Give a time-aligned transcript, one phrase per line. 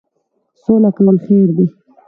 [0.61, 1.65] سوله کول خیر دی.